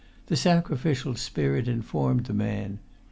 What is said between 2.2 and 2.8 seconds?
the man.